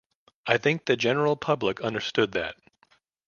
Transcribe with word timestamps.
I 0.47 0.57
think 0.57 0.85
the 0.85 0.97
general 0.97 1.35
public 1.35 1.79
understood 1.81 2.31
that. 2.31 2.55